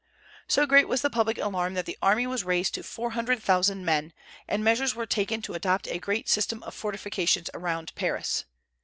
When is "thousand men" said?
3.43-4.13